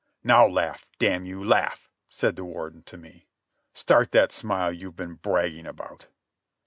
"Now, 0.23 0.47
laugh, 0.47 0.87
damn 0.97 1.27
you, 1.27 1.43
laugh," 1.43 1.87
said 2.09 2.35
the 2.35 2.43
Warden 2.43 2.81
to 2.85 2.97
me. 2.97 3.27
"Start 3.71 4.11
that 4.13 4.31
smile 4.31 4.73
you've 4.73 4.95
been 4.95 5.13
bragging 5.13 5.67
about." 5.67 6.07